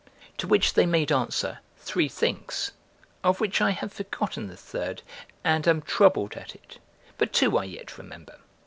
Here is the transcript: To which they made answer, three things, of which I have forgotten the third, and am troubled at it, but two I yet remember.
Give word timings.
To 0.39 0.47
which 0.47 0.73
they 0.73 0.87
made 0.87 1.11
answer, 1.11 1.59
three 1.77 2.07
things, 2.07 2.71
of 3.23 3.39
which 3.39 3.61
I 3.61 3.69
have 3.69 3.93
forgotten 3.93 4.47
the 4.47 4.57
third, 4.57 5.03
and 5.43 5.67
am 5.67 5.83
troubled 5.83 6.33
at 6.33 6.55
it, 6.55 6.79
but 7.19 7.31
two 7.31 7.55
I 7.59 7.65
yet 7.65 7.99
remember. 7.99 8.39